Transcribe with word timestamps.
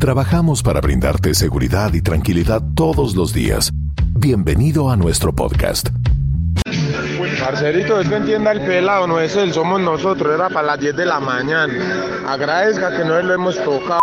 Trabajamos 0.00 0.62
para 0.62 0.80
brindarte 0.80 1.34
seguridad 1.34 1.92
y 1.92 2.00
tranquilidad 2.00 2.62
todos 2.74 3.14
los 3.14 3.34
días. 3.34 3.70
Bienvenido 4.16 4.90
a 4.90 4.96
nuestro 4.96 5.34
podcast. 5.34 5.90
Marcelito, 7.38 8.00
es 8.00 8.08
que 8.08 8.16
entienda 8.16 8.52
el 8.52 8.62
pelado, 8.62 9.06
no 9.06 9.20
es 9.20 9.36
él, 9.36 9.52
somos 9.52 9.78
nosotros, 9.78 10.34
era 10.34 10.48
para 10.48 10.68
las 10.68 10.80
10 10.80 10.96
de 10.96 11.04
la 11.04 11.20
mañana. 11.20 11.74
Agradezca 12.26 12.96
que 12.96 13.04
no 13.04 13.20
lo 13.20 13.34
hemos 13.34 13.62
tocado, 13.62 14.00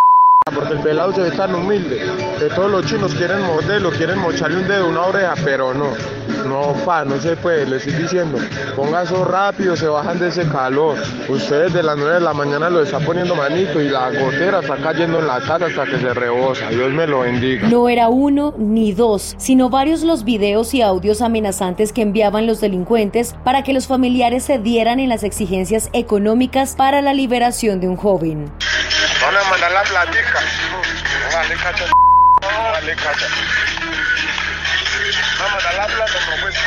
porque 0.53 0.73
el 0.73 0.81
pelado 0.81 1.15
se 1.15 1.21
ve 1.21 1.31
tan 1.31 1.55
humilde, 1.55 1.99
que 2.37 2.45
todos 2.53 2.69
los 2.69 2.85
chinos 2.85 3.15
quieren 3.15 3.41
modelo, 3.41 3.89
quieren 3.89 4.19
mocharle 4.19 4.59
un 4.59 4.67
dedo, 4.67 4.89
una 4.89 5.01
oreja, 5.01 5.33
pero 5.43 5.73
no. 5.73 5.93
No, 6.47 6.73
pa, 6.85 7.03
no 7.03 7.19
se 7.19 7.35
puede, 7.35 7.65
le 7.65 7.77
estoy 7.77 7.93
diciendo, 7.93 8.37
ponga 8.75 9.03
eso 9.03 9.25
rápido, 9.25 9.75
se 9.75 9.87
bajan 9.87 10.17
de 10.19 10.29
ese 10.29 10.47
calor. 10.47 10.97
Ustedes 11.27 11.73
de 11.73 11.83
las 11.83 11.97
9 11.97 12.15
de 12.15 12.19
la 12.21 12.33
mañana 12.33 12.69
lo 12.69 12.81
está 12.81 12.99
poniendo 12.99 13.35
manito 13.35 13.81
y 13.81 13.89
la 13.89 14.09
gotera 14.09 14.59
está 14.59 14.77
cayendo 14.77 15.19
en 15.19 15.27
la 15.27 15.39
casa 15.39 15.65
hasta 15.65 15.85
que 15.85 15.99
se 15.99 16.13
rebosa. 16.13 16.69
Dios 16.69 16.91
me 16.91 17.05
lo 17.05 17.21
bendiga. 17.21 17.67
No 17.67 17.89
era 17.89 18.09
uno 18.09 18.53
ni 18.57 18.93
dos, 18.93 19.35
sino 19.37 19.69
varios 19.69 20.03
los 20.03 20.23
videos 20.23 20.73
y 20.73 20.81
audios 20.81 21.21
amenazantes 21.21 21.91
que 21.91 22.01
enviaban 22.01 22.47
los 22.47 22.61
delincuentes 22.61 23.35
para 23.43 23.63
que 23.63 23.73
los 23.73 23.87
familiares 23.87 24.43
se 24.43 24.57
dieran 24.57 24.99
en 24.99 25.09
las 25.09 25.23
exigencias 25.23 25.89
económicas 25.93 26.75
para 26.75 27.01
la 27.01 27.13
liberación 27.13 27.79
de 27.79 27.87
un 27.87 27.97
joven. 27.97 28.51
Van 29.21 29.35
a 29.35 29.49
mandar 29.49 29.71
la 29.71 29.83
platica. 29.83 30.39
Vale, 31.33 31.55
cacha. 31.55 31.85
Vale, 32.71 32.95
cacha. 32.95 33.76
Vamos 35.39 35.65
a 35.65 35.73
la 35.73 35.85
plata, 35.87 36.19
no 36.29 36.41
pues. 36.41 36.66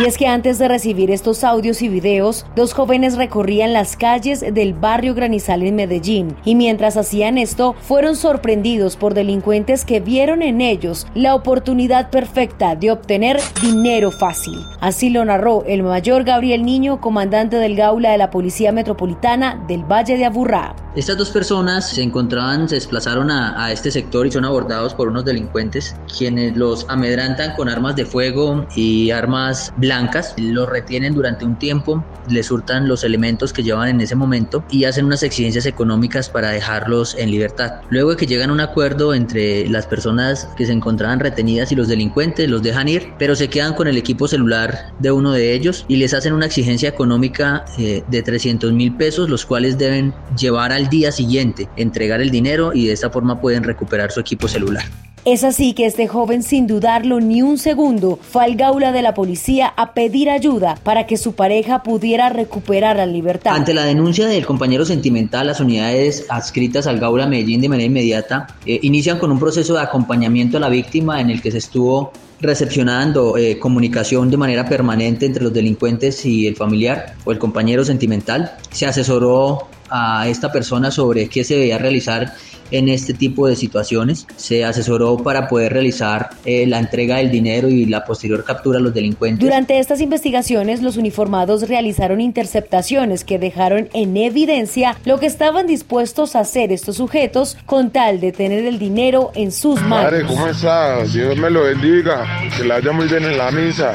Y 0.00 0.04
es 0.04 0.16
que 0.16 0.28
antes 0.28 0.60
de 0.60 0.68
recibir 0.68 1.10
estos 1.10 1.42
audios 1.42 1.82
y 1.82 1.88
videos, 1.88 2.46
dos 2.54 2.72
jóvenes 2.72 3.16
recorrían 3.16 3.72
las 3.72 3.96
calles 3.96 4.44
del 4.54 4.72
barrio 4.72 5.12
Granizal 5.12 5.64
en 5.64 5.74
Medellín 5.74 6.36
y 6.44 6.54
mientras 6.54 6.96
hacían 6.96 7.36
esto 7.36 7.74
fueron 7.80 8.14
sorprendidos 8.14 8.96
por 8.96 9.14
delincuentes 9.14 9.84
que 9.84 9.98
vieron 9.98 10.42
en 10.42 10.60
ellos 10.60 11.08
la 11.16 11.34
oportunidad 11.34 12.10
perfecta 12.10 12.76
de 12.76 12.92
obtener 12.92 13.40
dinero 13.60 14.12
fácil. 14.12 14.54
Así 14.80 15.10
lo 15.10 15.24
narró 15.24 15.64
el 15.66 15.82
mayor 15.82 16.22
Gabriel 16.22 16.64
Niño, 16.64 17.00
comandante 17.00 17.56
del 17.56 17.74
Gaula 17.74 18.12
de 18.12 18.18
la 18.18 18.30
Policía 18.30 18.70
Metropolitana 18.70 19.64
del 19.66 19.82
Valle 19.82 20.16
de 20.16 20.26
Aburrá. 20.26 20.76
Estas 20.98 21.16
dos 21.16 21.30
personas 21.30 21.90
se 21.90 22.02
encontraban, 22.02 22.68
se 22.68 22.74
desplazaron 22.74 23.30
a, 23.30 23.70
este 23.70 23.90
sector 23.90 24.26
y 24.26 24.32
son 24.32 24.44
abordados 24.44 24.94
por 24.94 25.08
unos 25.08 25.24
delincuentes 25.24 25.94
quienes 26.16 26.56
los 26.56 26.86
amedrantan 26.88 27.54
con 27.54 27.68
armas 27.68 27.94
de 27.94 28.04
fuego 28.04 28.66
y 28.74 29.10
armas 29.10 29.72
blancas, 29.76 29.87
los 30.36 30.68
retienen 30.68 31.14
durante 31.14 31.44
un 31.44 31.58
tiempo, 31.58 32.04
les 32.28 32.50
hurtan 32.50 32.88
los 32.88 33.04
elementos 33.04 33.52
que 33.52 33.62
llevan 33.62 33.88
en 33.88 34.00
ese 34.00 34.14
momento 34.14 34.64
y 34.70 34.84
hacen 34.84 35.04
unas 35.04 35.22
exigencias 35.22 35.66
económicas 35.66 36.28
para 36.28 36.50
dejarlos 36.50 37.14
en 37.18 37.30
libertad. 37.30 37.80
Luego 37.90 38.10
de 38.10 38.16
que 38.16 38.26
llegan 38.26 38.50
a 38.50 38.52
un 38.52 38.60
acuerdo 38.60 39.14
entre 39.14 39.68
las 39.68 39.86
personas 39.86 40.48
que 40.56 40.66
se 40.66 40.72
encontraban 40.72 41.20
retenidas 41.20 41.72
y 41.72 41.74
los 41.74 41.88
delincuentes, 41.88 42.48
los 42.48 42.62
dejan 42.62 42.88
ir, 42.88 43.12
pero 43.18 43.34
se 43.34 43.48
quedan 43.48 43.74
con 43.74 43.88
el 43.88 43.96
equipo 43.96 44.28
celular 44.28 44.92
de 44.98 45.10
uno 45.10 45.32
de 45.32 45.54
ellos 45.54 45.84
y 45.88 45.96
les 45.96 46.14
hacen 46.14 46.32
una 46.32 46.46
exigencia 46.46 46.88
económica 46.88 47.64
eh, 47.78 48.02
de 48.08 48.22
300 48.22 48.72
mil 48.72 48.94
pesos, 48.96 49.28
los 49.28 49.46
cuales 49.46 49.78
deben 49.78 50.14
llevar 50.36 50.72
al 50.72 50.88
día 50.88 51.12
siguiente, 51.12 51.68
entregar 51.76 52.20
el 52.20 52.30
dinero 52.30 52.72
y 52.74 52.86
de 52.86 52.92
esta 52.92 53.10
forma 53.10 53.40
pueden 53.40 53.64
recuperar 53.64 54.10
su 54.10 54.20
equipo 54.20 54.48
celular. 54.48 54.84
Es 55.30 55.44
así 55.44 55.74
que 55.74 55.84
este 55.84 56.08
joven, 56.08 56.42
sin 56.42 56.66
dudarlo 56.66 57.20
ni 57.20 57.42
un 57.42 57.58
segundo, 57.58 58.18
fue 58.22 58.44
al 58.44 58.56
gaula 58.56 58.92
de 58.92 59.02
la 59.02 59.12
policía 59.12 59.66
a 59.76 59.92
pedir 59.92 60.30
ayuda 60.30 60.78
para 60.82 61.06
que 61.06 61.18
su 61.18 61.34
pareja 61.34 61.82
pudiera 61.82 62.30
recuperar 62.30 62.96
la 62.96 63.04
libertad. 63.04 63.54
Ante 63.54 63.74
la 63.74 63.84
denuncia 63.84 64.26
del 64.26 64.46
compañero 64.46 64.86
sentimental, 64.86 65.48
las 65.48 65.60
unidades 65.60 66.24
adscritas 66.30 66.86
al 66.86 66.98
gaula 66.98 67.26
Medellín 67.26 67.60
de 67.60 67.68
manera 67.68 67.88
inmediata 67.88 68.46
eh, 68.64 68.80
inician 68.80 69.18
con 69.18 69.30
un 69.30 69.38
proceso 69.38 69.74
de 69.74 69.82
acompañamiento 69.82 70.56
a 70.56 70.60
la 70.60 70.70
víctima 70.70 71.20
en 71.20 71.28
el 71.28 71.42
que 71.42 71.50
se 71.50 71.58
estuvo 71.58 72.10
recepcionando 72.40 73.36
eh, 73.36 73.58
comunicación 73.58 74.30
de 74.30 74.38
manera 74.38 74.66
permanente 74.66 75.26
entre 75.26 75.44
los 75.44 75.52
delincuentes 75.52 76.24
y 76.24 76.46
el 76.46 76.56
familiar 76.56 77.16
o 77.26 77.32
el 77.32 77.38
compañero 77.38 77.84
sentimental. 77.84 78.56
Se 78.70 78.86
asesoró 78.86 79.68
a 79.90 80.28
esta 80.28 80.52
persona 80.52 80.90
sobre 80.90 81.28
qué 81.28 81.44
se 81.44 81.54
debía 81.54 81.78
realizar 81.78 82.34
en 82.70 82.88
este 82.88 83.14
tipo 83.14 83.46
de 83.46 83.56
situaciones. 83.56 84.26
Se 84.36 84.64
asesoró 84.64 85.16
para 85.18 85.48
poder 85.48 85.72
realizar 85.72 86.30
eh, 86.44 86.66
la 86.66 86.78
entrega 86.78 87.16
del 87.16 87.30
dinero 87.30 87.68
y 87.68 87.86
la 87.86 88.04
posterior 88.04 88.44
captura 88.44 88.78
a 88.78 88.82
los 88.82 88.94
delincuentes. 88.94 89.44
Durante 89.44 89.78
estas 89.78 90.00
investigaciones, 90.00 90.82
los 90.82 90.96
uniformados 90.96 91.68
realizaron 91.68 92.20
interceptaciones 92.20 93.24
que 93.24 93.38
dejaron 93.38 93.88
en 93.92 94.16
evidencia 94.16 94.96
lo 95.04 95.18
que 95.18 95.26
estaban 95.26 95.66
dispuestos 95.66 96.36
a 96.36 96.40
hacer 96.40 96.72
estos 96.72 96.96
sujetos 96.96 97.56
con 97.66 97.90
tal 97.90 98.20
de 98.20 98.32
tener 98.32 98.66
el 98.66 98.78
dinero 98.78 99.30
en 99.34 99.52
sus 99.52 99.80
manos. 99.82 100.10
Padre, 100.10 100.26
¿cómo 100.26 100.46
estás? 100.46 101.12
Dios 101.12 101.36
me 101.36 101.50
lo 101.50 101.62
bendiga. 101.62 102.26
Que 102.56 102.64
la 102.64 102.76
haya 102.76 102.92
muy 102.92 103.06
bien 103.06 103.24
en 103.24 103.38
la 103.38 103.50
misa. 103.50 103.94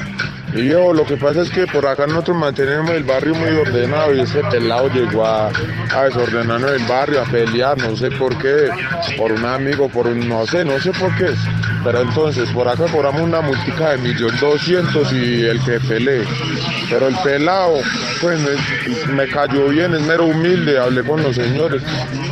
Y 0.55 0.67
yo, 0.67 0.93
lo 0.93 1.03
que 1.03 1.17
pasa 1.17 1.41
es 1.41 1.49
que 1.49 1.65
por 1.65 1.85
acá 1.87 2.05
nosotros 2.05 2.37
mantenemos 2.37 2.91
el 2.91 3.03
barrio 3.03 3.33
muy 3.33 3.49
ordenado 3.49 4.13
y 4.13 4.19
ese 4.19 4.39
pelado 4.51 4.87
llegó 4.89 5.25
a, 5.25 5.47
a 5.47 6.03
desordenarnos 6.03 6.71
el 6.73 6.85
barrio, 6.85 7.21
a 7.21 7.25
pelear, 7.25 7.75
no 7.79 7.95
sé 7.95 8.11
por 8.11 8.37
qué, 8.37 8.69
por 9.17 9.31
un 9.31 9.43
amigo, 9.45 9.89
por 9.89 10.05
un, 10.05 10.29
no 10.29 10.45
sé, 10.45 10.63
no 10.63 10.79
sé 10.79 10.91
por 10.91 11.15
qué. 11.17 11.33
Pero 11.83 12.01
entonces, 12.01 12.47
por 12.51 12.67
acá 12.67 12.85
cobramos 12.85 13.21
una 13.21 13.41
multica 13.41 13.91
de 13.91 13.97
millón 13.97 14.39
doscientos 14.39 15.11
y 15.11 15.43
el 15.43 15.59
que 15.63 15.79
peleé. 15.79 16.23
Pero 16.93 17.07
el 17.07 17.15
pelado, 17.23 17.79
pues 18.21 18.39
me, 18.39 19.15
me, 19.15 19.27
cayó 19.27 19.67
bien, 19.69 19.95
es 19.95 20.01
mero 20.01 20.27
humilde, 20.27 20.77
hablé 20.77 21.03
con 21.03 21.23
los 21.23 21.35
señores, 21.35 21.81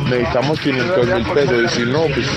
necesitamos 0.08 0.60
500 0.60 1.06
mil 1.08 1.26
pesos 1.34 1.64
y 1.64 1.68
si 1.68 1.82
no, 1.90 2.02
pues 2.02 2.28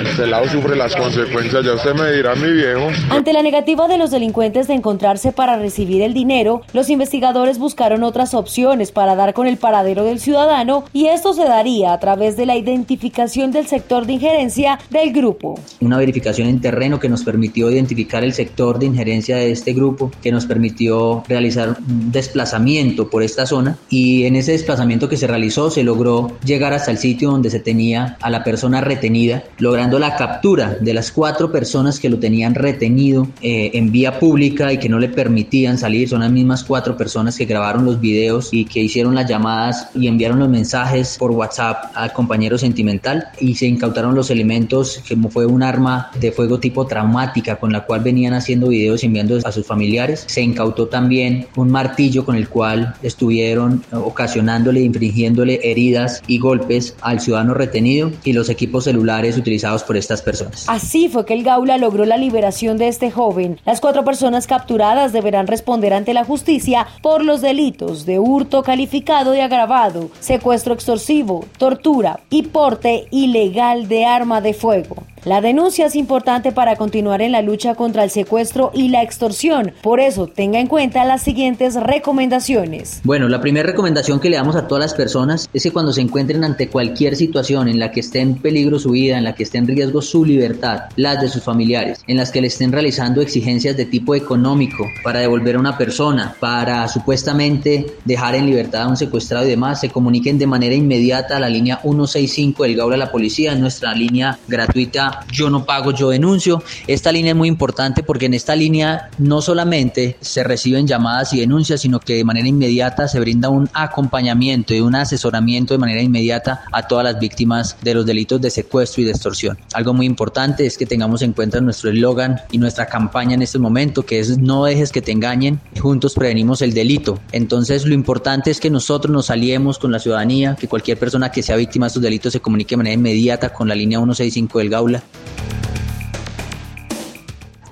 el 0.00 0.16
pelado 0.16 0.48
sufre 0.48 0.76
las 0.76 0.94
consecuencias, 0.94 1.64
ya 1.64 1.72
usted 1.72 1.94
me 1.94 2.12
dirá, 2.12 2.36
mi 2.36 2.48
viejo. 2.52 2.88
Ante 3.10 3.32
la 3.32 3.42
negativa 3.42 3.88
de 3.88 3.98
los 3.98 4.12
delincuentes 4.12 4.68
de 4.68 4.74
encontrarse 4.74 5.32
para 5.32 5.58
recibir 5.58 6.02
el 6.02 6.14
dinero, 6.14 6.62
los 6.72 6.90
investigadores 6.90 7.58
buscaron 7.58 8.04
otras 8.04 8.34
opciones 8.34 8.92
para 8.92 9.16
dar 9.16 9.34
con 9.34 9.48
el 9.48 9.56
paradero 9.56 10.04
del 10.04 10.20
ciudadano 10.20 10.84
y 10.92 11.06
esto 11.06 11.32
se 11.32 11.42
daría 11.42 11.92
a 11.92 11.98
través 11.98 12.36
de 12.36 12.46
la 12.46 12.56
identificación 12.56 13.50
del 13.50 13.66
sector 13.66 14.06
de 14.06 14.12
injerencia 14.12 14.78
del 14.90 15.12
grupo. 15.12 15.58
Una 15.80 15.98
verificación 15.98 16.46
en 16.46 16.60
terreno 16.60 17.00
que 17.00 17.08
nos 17.08 17.24
permitió 17.24 17.68
identificar 17.68 18.22
el 18.22 18.32
sector 18.32 18.78
de 18.78 18.86
injerencia 18.86 19.36
de 19.36 19.50
este 19.50 19.72
grupo, 19.72 20.12
que 20.22 20.30
nos 20.30 20.46
permitió 20.46 21.24
realizar 21.32 21.76
un 21.88 22.12
desplazamiento 22.12 23.08
por 23.10 23.22
esta 23.22 23.46
zona 23.46 23.78
y 23.88 24.24
en 24.24 24.36
ese 24.36 24.52
desplazamiento 24.52 25.08
que 25.08 25.16
se 25.16 25.26
realizó 25.26 25.70
se 25.70 25.82
logró 25.82 26.36
llegar 26.44 26.72
hasta 26.72 26.90
el 26.90 26.98
sitio 26.98 27.30
donde 27.30 27.50
se 27.50 27.60
tenía 27.60 28.16
a 28.20 28.30
la 28.30 28.44
persona 28.44 28.80
retenida, 28.80 29.42
logrando 29.58 29.98
la 29.98 30.16
captura 30.16 30.76
de 30.80 30.94
las 30.94 31.10
cuatro 31.10 31.50
personas 31.50 31.98
que 31.98 32.10
lo 32.10 32.18
tenían 32.18 32.54
retenido 32.54 33.28
eh, 33.40 33.70
en 33.74 33.90
vía 33.90 34.18
pública 34.18 34.72
y 34.72 34.78
que 34.78 34.88
no 34.88 34.98
le 34.98 35.08
permitían 35.08 35.78
salir. 35.78 36.08
Son 36.08 36.20
las 36.20 36.30
mismas 36.30 36.64
cuatro 36.64 36.96
personas 36.96 37.36
que 37.36 37.44
grabaron 37.44 37.84
los 37.84 38.00
videos 38.00 38.50
y 38.52 38.64
que 38.64 38.80
hicieron 38.80 39.14
las 39.14 39.28
llamadas 39.28 39.88
y 39.94 40.06
enviaron 40.06 40.38
los 40.38 40.48
mensajes 40.48 41.16
por 41.18 41.30
WhatsApp 41.30 41.92
al 41.94 42.12
compañero 42.12 42.58
sentimental 42.58 43.28
y 43.40 43.54
se 43.54 43.66
incautaron 43.66 44.14
los 44.14 44.30
elementos 44.30 45.02
como 45.08 45.30
fue 45.30 45.46
un 45.46 45.62
arma 45.62 46.10
de 46.20 46.32
fuego 46.32 46.58
tipo 46.58 46.86
traumática 46.86 47.56
con 47.56 47.72
la 47.72 47.84
cual 47.84 48.00
venían 48.00 48.34
haciendo 48.34 48.68
videos 48.68 49.02
y 49.02 49.06
enviando 49.06 49.38
a 49.44 49.52
sus 49.52 49.66
familiares. 49.66 50.24
Se 50.26 50.42
incautó 50.42 50.88
también 50.88 51.21
un 51.56 51.70
martillo 51.70 52.24
con 52.24 52.36
el 52.36 52.48
cual 52.48 52.94
estuvieron 53.02 53.82
ocasionándole, 53.92 54.80
infringiéndole 54.80 55.60
heridas 55.62 56.22
y 56.26 56.38
golpes 56.38 56.96
al 57.00 57.20
ciudadano 57.20 57.54
retenido 57.54 58.10
y 58.24 58.32
los 58.32 58.48
equipos 58.48 58.84
celulares 58.84 59.36
utilizados 59.36 59.82
por 59.82 59.96
estas 59.96 60.22
personas. 60.22 60.64
Así 60.68 61.08
fue 61.08 61.24
que 61.24 61.34
el 61.34 61.44
Gaula 61.44 61.78
logró 61.78 62.04
la 62.04 62.16
liberación 62.16 62.78
de 62.78 62.88
este 62.88 63.10
joven. 63.10 63.58
Las 63.64 63.80
cuatro 63.80 64.04
personas 64.04 64.46
capturadas 64.46 65.12
deberán 65.12 65.46
responder 65.46 65.94
ante 65.94 66.14
la 66.14 66.24
justicia 66.24 66.86
por 67.02 67.24
los 67.24 67.40
delitos 67.40 68.06
de 68.06 68.18
hurto 68.18 68.62
calificado 68.62 69.34
y 69.34 69.40
agravado, 69.40 70.10
secuestro 70.20 70.74
extorsivo, 70.74 71.44
tortura 71.58 72.20
y 72.30 72.42
porte 72.44 73.06
ilegal 73.10 73.88
de 73.88 74.04
arma 74.04 74.40
de 74.40 74.54
fuego. 74.54 74.96
La 75.24 75.40
denuncia 75.40 75.86
es 75.86 75.94
importante 75.94 76.50
para 76.50 76.74
continuar 76.74 77.22
en 77.22 77.30
la 77.30 77.42
lucha 77.42 77.76
contra 77.76 78.02
el 78.02 78.10
secuestro 78.10 78.72
y 78.74 78.88
la 78.88 79.04
extorsión. 79.04 79.70
Por 79.80 80.00
eso, 80.00 80.26
tenga 80.26 80.58
en 80.58 80.66
cuenta 80.66 81.04
las 81.04 81.22
siguientes 81.22 81.76
recomendaciones. 81.76 83.00
Bueno, 83.04 83.28
la 83.28 83.40
primera 83.40 83.68
recomendación 83.68 84.18
que 84.18 84.28
le 84.28 84.36
damos 84.36 84.56
a 84.56 84.66
todas 84.66 84.82
las 84.82 84.94
personas 84.94 85.48
es 85.52 85.62
que 85.62 85.70
cuando 85.70 85.92
se 85.92 86.00
encuentren 86.00 86.42
ante 86.42 86.68
cualquier 86.68 87.14
situación 87.14 87.68
en 87.68 87.78
la 87.78 87.92
que 87.92 88.00
esté 88.00 88.18
en 88.18 88.34
peligro 88.34 88.80
su 88.80 88.90
vida, 88.90 89.16
en 89.16 89.22
la 89.22 89.36
que 89.36 89.44
esté 89.44 89.58
en 89.58 89.68
riesgo 89.68 90.02
su 90.02 90.24
libertad, 90.24 90.86
las 90.96 91.20
de 91.20 91.28
sus 91.28 91.44
familiares, 91.44 92.02
en 92.08 92.16
las 92.16 92.32
que 92.32 92.40
le 92.40 92.48
estén 92.48 92.72
realizando 92.72 93.20
exigencias 93.20 93.76
de 93.76 93.84
tipo 93.84 94.16
económico 94.16 94.88
para 95.04 95.20
devolver 95.20 95.54
a 95.54 95.60
una 95.60 95.78
persona, 95.78 96.34
para 96.40 96.88
supuestamente 96.88 97.86
dejar 98.04 98.34
en 98.34 98.46
libertad 98.46 98.82
a 98.82 98.88
un 98.88 98.96
secuestrado 98.96 99.46
y 99.46 99.50
demás, 99.50 99.78
se 99.78 99.88
comuniquen 99.88 100.36
de 100.36 100.48
manera 100.48 100.74
inmediata 100.74 101.36
a 101.36 101.40
la 101.40 101.48
línea 101.48 101.78
165 101.80 102.64
del 102.64 102.74
Gaula 102.74 102.94
de 102.96 103.04
la 103.04 103.12
Policía, 103.12 103.54
nuestra 103.54 103.94
línea 103.94 104.36
gratuita 104.48 105.11
Yo 105.30 105.50
no 105.50 105.64
pago, 105.64 105.92
yo 105.92 106.10
denuncio. 106.10 106.62
Esta 106.86 107.12
línea 107.12 107.32
es 107.32 107.36
muy 107.36 107.48
importante 107.48 108.02
porque 108.02 108.26
en 108.26 108.34
esta 108.34 108.56
línea 108.56 109.10
no 109.18 109.42
solamente 109.42 110.16
se 110.20 110.44
reciben 110.44 110.86
llamadas 110.86 111.32
y 111.32 111.40
denuncias, 111.40 111.80
sino 111.80 112.00
que 112.00 112.14
de 112.14 112.24
manera 112.24 112.48
inmediata 112.48 113.08
se 113.08 113.20
brinda 113.20 113.48
un 113.48 113.68
acompañamiento 113.72 114.74
y 114.74 114.80
un 114.80 114.94
asesoramiento 114.94 115.74
de 115.74 115.78
manera 115.78 116.02
inmediata 116.02 116.62
a 116.72 116.86
todas 116.86 117.04
las 117.04 117.18
víctimas 117.18 117.76
de 117.82 117.94
los 117.94 118.06
delitos 118.06 118.40
de 118.40 118.50
secuestro 118.50 119.02
y 119.02 119.06
de 119.06 119.12
extorsión. 119.12 119.58
Algo 119.74 119.94
muy 119.94 120.06
importante 120.06 120.66
es 120.66 120.78
que 120.78 120.86
tengamos 120.86 121.22
en 121.22 121.32
cuenta 121.32 121.60
nuestro 121.60 121.90
eslogan 121.90 122.40
y 122.50 122.58
nuestra 122.58 122.86
campaña 122.86 123.34
en 123.34 123.42
este 123.42 123.58
momento, 123.58 124.04
que 124.04 124.20
es 124.20 124.38
no 124.38 124.64
dejes 124.64 124.92
que 124.92 125.02
te 125.02 125.12
engañen, 125.12 125.60
juntos 125.80 126.14
prevenimos 126.14 126.62
el 126.62 126.74
delito. 126.74 127.18
Entonces 127.32 127.86
lo 127.86 127.94
importante 127.94 128.50
es 128.50 128.60
que 128.60 128.70
nosotros 128.70 129.12
nos 129.12 129.30
aliemos 129.30 129.78
con 129.78 129.92
la 129.92 129.98
ciudadanía, 129.98 130.56
que 130.58 130.68
cualquier 130.68 130.98
persona 130.98 131.30
que 131.30 131.42
sea 131.42 131.56
víctima 131.56 131.86
de 131.86 131.88
estos 131.88 132.02
delitos 132.02 132.32
se 132.32 132.40
comunique 132.40 132.72
de 132.72 132.78
manera 132.78 132.94
inmediata 132.94 133.52
con 133.52 133.68
la 133.68 133.74
línea 133.74 133.98
165 133.98 134.58
del 134.58 134.70
Gaula. 134.70 135.01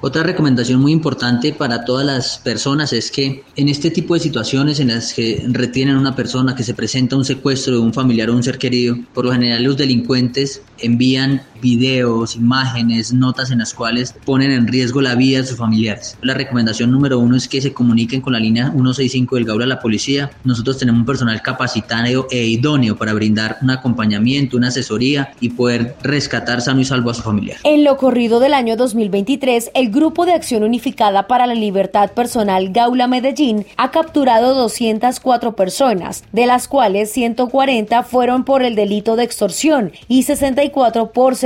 Otra 0.03 0.23
recomendación 0.23 0.81
muy 0.81 0.93
importante 0.93 1.53
para 1.53 1.85
todas 1.85 2.06
las 2.06 2.38
personas 2.38 2.94
es 2.94 3.11
que 3.11 3.44
en 3.55 3.69
este 3.69 3.91
tipo 3.91 4.15
de 4.15 4.21
situaciones 4.21 4.81
en 4.81 4.88
las 4.88 5.12
que 5.12 5.44
retienen 5.47 5.97
a 5.97 6.00
una 6.00 6.17
persona, 6.17 6.55
que 6.55 6.62
se 6.62 6.73
presenta 6.73 7.17
un 7.17 7.25
secuestro 7.27 7.75
de 7.75 7.81
un 7.81 7.93
familiar 7.93 8.31
o 8.31 8.35
un 8.35 8.43
ser 8.43 8.56
querido, 8.56 8.97
por 9.12 9.27
lo 9.27 9.32
general 9.32 9.62
los 9.62 9.77
delincuentes 9.77 10.62
envían 10.79 11.43
videos, 11.60 12.36
imágenes, 12.36 13.12
notas 13.12 13.50
en 13.50 13.58
las 13.58 13.74
cuales 13.74 14.14
ponen 14.24 14.50
en 14.50 14.66
riesgo 14.66 15.00
la 15.00 15.14
vida 15.14 15.38
de 15.40 15.46
sus 15.46 15.58
familiares. 15.58 16.16
La 16.22 16.34
recomendación 16.34 16.90
número 16.90 17.18
uno 17.18 17.36
es 17.36 17.48
que 17.48 17.60
se 17.60 17.72
comuniquen 17.72 18.20
con 18.20 18.32
la 18.32 18.40
línea 18.40 18.70
165 18.70 19.36
del 19.36 19.44
Gaula 19.44 19.64
a 19.64 19.68
la 19.68 19.80
policía. 19.80 20.30
Nosotros 20.44 20.78
tenemos 20.78 21.00
un 21.00 21.06
personal 21.06 21.42
capacitado 21.42 21.90
e 22.30 22.44
idóneo 22.46 22.96
para 22.96 23.12
brindar 23.12 23.58
un 23.62 23.70
acompañamiento, 23.70 24.56
una 24.56 24.68
asesoría 24.68 25.32
y 25.40 25.50
poder 25.50 25.96
rescatar 26.02 26.60
sano 26.60 26.80
y 26.80 26.84
salvo 26.84 27.10
a 27.10 27.14
su 27.14 27.22
familiar. 27.22 27.58
En 27.64 27.84
lo 27.84 27.96
corrido 27.96 28.40
del 28.40 28.54
año 28.54 28.76
2023, 28.76 29.72
el 29.74 29.90
Grupo 29.90 30.24
de 30.24 30.32
Acción 30.32 30.62
Unificada 30.62 31.26
para 31.26 31.46
la 31.46 31.54
Libertad 31.54 32.12
Personal 32.12 32.70
Gaula 32.70 33.06
Medellín 33.06 33.66
ha 33.76 33.90
capturado 33.90 34.54
204 34.54 35.56
personas, 35.56 36.24
de 36.32 36.46
las 36.46 36.68
cuales 36.68 37.12
140 37.12 38.02
fueron 38.04 38.44
por 38.44 38.62
el 38.62 38.74
delito 38.74 39.16
de 39.16 39.24
extorsión 39.24 39.92
y 40.08 40.22
64 40.22 41.12
por 41.12 41.36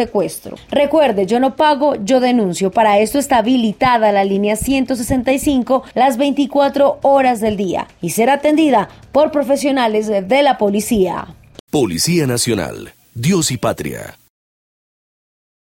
Recuerde, 0.71 1.27
yo 1.27 1.41
no 1.41 1.57
pago, 1.57 1.97
yo 2.05 2.21
denuncio. 2.21 2.71
Para 2.71 2.99
esto 2.99 3.19
está 3.19 3.39
habilitada 3.39 4.13
la 4.13 4.25
línea 4.25 4.57
165 4.57 5.85
las 5.95 6.17
24 6.17 6.99
horas 7.03 7.41
del 7.41 7.57
día 7.57 7.89
y 8.01 8.11
será 8.11 8.35
atendida 8.35 8.89
por 9.13 9.31
profesionales 9.31 10.07
de 10.09 10.43
la 10.43 10.59
policía. 10.59 11.35
Policía 11.71 12.27
Nacional, 12.27 12.93
Dios 13.15 13.51
y 13.51 13.57
Patria. 13.57 14.15